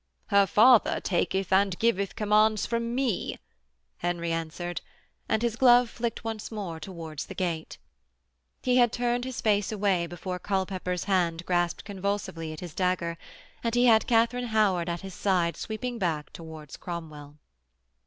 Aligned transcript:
'Her 0.29 0.47
father 0.47 0.99
taketh 0.99 1.53
and 1.53 1.77
giveth 1.77 2.15
commands 2.15 2.65
from 2.65 2.95
me,' 2.95 3.37
Henry 3.97 4.31
answered, 4.31 4.81
and 5.29 5.43
his 5.43 5.55
glove 5.55 5.91
flicked 5.91 6.23
once 6.23 6.51
more 6.51 6.79
towards 6.79 7.27
the 7.27 7.35
gate. 7.35 7.77
He 8.63 8.77
had 8.77 8.91
turned 8.91 9.25
his 9.25 9.41
face 9.41 9.71
away 9.71 10.07
before 10.07 10.39
Culpepper's 10.39 11.03
hand 11.03 11.45
grasped 11.45 11.85
convulsively 11.85 12.51
at 12.51 12.61
his 12.61 12.73
dagger 12.73 13.15
and 13.63 13.75
he 13.75 13.85
had 13.85 14.07
Katharine 14.07 14.45
Howard 14.45 14.89
at 14.89 15.01
his 15.01 15.13
side 15.13 15.55
sweeping 15.55 15.99
back 15.99 16.33
towards 16.33 16.77
Cromwell. 16.77 17.37